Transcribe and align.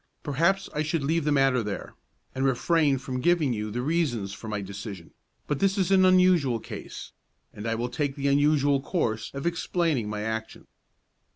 Perhaps 0.23 0.67
I 0.73 0.81
should 0.81 1.03
leave 1.03 1.25
the 1.25 1.31
matter 1.31 1.61
there, 1.61 1.93
and 2.33 2.43
refrain 2.43 2.97
from 2.97 3.19
giving 3.21 3.53
you 3.53 3.69
the 3.69 3.83
reasons 3.83 4.33
for 4.33 4.47
my 4.47 4.59
decision; 4.59 5.11
but 5.45 5.59
this 5.59 5.77
is 5.77 5.91
an 5.91 6.05
unusual 6.05 6.59
case, 6.59 7.11
and 7.53 7.67
I 7.67 7.75
will 7.75 7.87
take 7.87 8.15
the 8.15 8.27
unusual 8.27 8.81
course 8.81 9.29
of 9.35 9.45
explaining 9.45 10.09
my 10.09 10.21
action. 10.23 10.65